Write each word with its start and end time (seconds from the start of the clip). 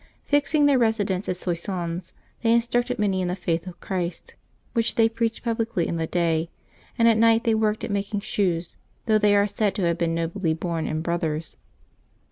Fixing 0.25 0.65
their 0.65 0.79
residence 0.79 1.29
at 1.29 1.35
Soissons, 1.37 2.15
they 2.41 2.51
in 2.53 2.59
structed 2.59 2.97
many 2.97 3.21
in 3.21 3.27
the 3.27 3.35
Faith 3.35 3.67
of 3.67 3.79
Christ, 3.79 4.33
which 4.73 4.95
they 4.95 5.07
preached 5.07 5.43
publicly 5.43 5.87
in 5.87 5.97
the 5.97 6.07
day, 6.07 6.49
and 6.97 7.07
at 7.07 7.17
night 7.19 7.43
they 7.43 7.53
worked 7.53 7.83
at 7.83 7.91
making 7.91 8.21
shoes, 8.21 8.77
though 9.05 9.19
they 9.19 9.35
are 9.35 9.45
said 9.45 9.75
to 9.75 9.83
have 9.83 9.99
been 9.99 10.15
nobly 10.15 10.55
born, 10.55 10.87
and 10.87 11.03
brothers. 11.03 11.55